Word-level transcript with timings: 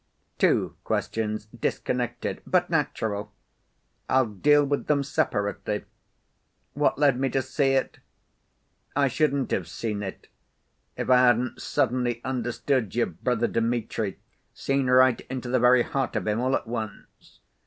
"Two 0.39 0.75
questions, 0.83 1.45
disconnected, 1.55 2.41
but 2.47 2.71
natural. 2.71 3.31
I'll 4.09 4.25
deal 4.25 4.65
with 4.65 4.87
them 4.87 5.03
separately. 5.03 5.85
What 6.73 6.97
led 6.97 7.19
me 7.19 7.29
to 7.29 7.43
see 7.43 7.73
it? 7.73 7.99
I 8.95 9.07
shouldn't 9.07 9.51
have 9.51 9.67
seen 9.67 10.01
it, 10.01 10.27
if 10.97 11.07
I 11.11 11.27
hadn't 11.27 11.61
suddenly 11.61 12.19
understood 12.23 12.95
your 12.95 13.05
brother 13.05 13.47
Dmitri, 13.47 14.17
seen 14.55 14.87
right 14.89 15.21
into 15.29 15.49
the 15.49 15.59
very 15.59 15.83
heart 15.83 16.15
of 16.15 16.25
him 16.25 16.39
all 16.39 16.55
at 16.55 16.65
once. 16.65 17.39